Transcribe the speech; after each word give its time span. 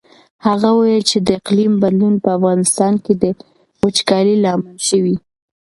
هغه 0.45 0.67
وویل 0.73 1.03
چې 1.11 1.17
د 1.21 1.27
اقلیم 1.39 1.73
بدلون 1.83 2.13
په 2.23 2.29
افغانستان 2.37 2.93
کې 3.03 3.13
د 3.23 3.25
وچکالۍ 3.83 4.35
لامل 4.43 4.77
شوی. 4.89 5.15